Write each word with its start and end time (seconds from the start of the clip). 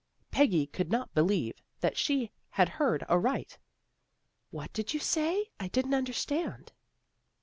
"Peggy 0.31 0.65
could 0.65 0.89
not 0.89 1.13
believe 1.13 1.61
that 1.81 1.95
she 1.95 2.31
had 2.49 2.67
heard 2.69 3.03
aright. 3.03 3.59
"What 4.49 4.73
did 4.73 4.95
you 4.95 4.99
say? 4.99 5.51
I 5.59 5.67
didn't 5.67 5.93
understand." 5.93 6.71